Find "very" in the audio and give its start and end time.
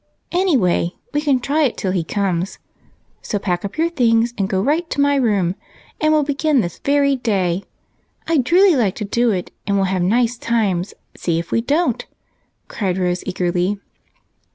6.79-7.15